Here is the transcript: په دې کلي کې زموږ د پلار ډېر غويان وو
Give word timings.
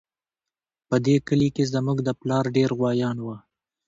په 0.89 0.95
دې 1.05 1.15
کلي 1.27 1.49
کې 1.55 1.63
زموږ 1.73 1.97
د 2.03 2.09
پلار 2.19 2.45
ډېر 2.57 2.69
غويان 2.79 3.17
وو 3.21 3.35